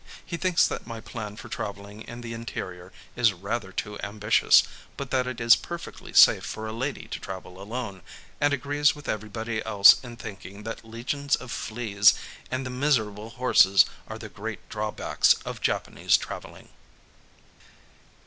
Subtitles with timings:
[0.25, 4.63] He thinks that my plan for travelling in the interior is rather too ambitious,
[4.97, 8.01] but that it is perfectly safe for a lady to travel alone,
[8.39, 12.15] and agrees with everybody else in thinking that legions of fleas
[12.49, 16.69] and the miserable horses are the great drawbacks of Japanese travelling.